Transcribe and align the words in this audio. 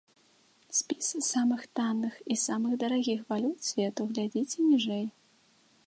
Спіс 0.77 1.09
самых 1.33 1.61
танных 1.79 2.13
і 2.35 2.39
самых 2.45 2.73
дарагіх 2.85 3.19
валют 3.35 3.59
свету 3.71 4.01
глядзіце 4.15 4.59
ніжэй. 4.73 5.05